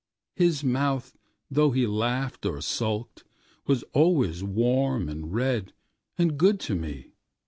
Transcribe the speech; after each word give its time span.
His 0.33 0.63
mouth, 0.63 1.15
though 1.51 1.69
he 1.69 1.85
laughed 1.85 2.47
or 2.47 2.59
sulked, 2.61 3.23
Was 3.67 3.83
always 3.93 4.43
warm 4.43 5.07
and 5.07 5.25
redAnd 5.25 6.37
good 6.37 6.59
to 6.61 6.73
me. 6.75 7.11